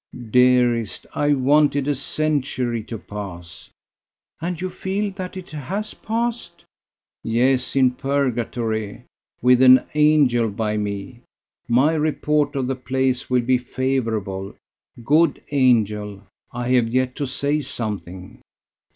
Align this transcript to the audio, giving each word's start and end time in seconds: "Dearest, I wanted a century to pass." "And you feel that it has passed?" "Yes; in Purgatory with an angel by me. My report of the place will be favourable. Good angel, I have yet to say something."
"Dearest, 0.31 1.05
I 1.13 1.35
wanted 1.35 1.87
a 1.87 1.93
century 1.93 2.81
to 2.85 2.97
pass." 2.97 3.69
"And 4.41 4.59
you 4.59 4.71
feel 4.71 5.11
that 5.13 5.37
it 5.37 5.51
has 5.51 5.93
passed?" 5.93 6.65
"Yes; 7.23 7.75
in 7.75 7.91
Purgatory 7.91 9.03
with 9.43 9.61
an 9.61 9.83
angel 9.93 10.49
by 10.49 10.75
me. 10.75 11.21
My 11.67 11.93
report 11.93 12.55
of 12.55 12.65
the 12.65 12.75
place 12.75 13.29
will 13.29 13.43
be 13.43 13.59
favourable. 13.59 14.55
Good 15.03 15.43
angel, 15.51 16.23
I 16.51 16.69
have 16.69 16.87
yet 16.89 17.15
to 17.17 17.27
say 17.27 17.61
something." 17.61 18.41